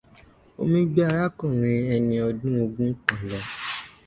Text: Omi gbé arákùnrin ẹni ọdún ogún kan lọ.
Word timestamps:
Omi 0.61 0.79
gbé 0.89 1.01
arákùnrin 1.09 1.81
ẹni 1.93 2.15
ọdún 2.29 2.55
ogún 2.63 2.91
kan 3.05 3.21
lọ. 3.29 3.39